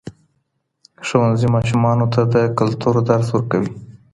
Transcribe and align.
ښوونځي 1.07 1.47
ماشومانو 1.55 2.05
ته 2.13 2.21
د 2.33 2.35
کلتور 2.59 2.95
درس 3.09 3.27
ورکوي. 3.31 3.71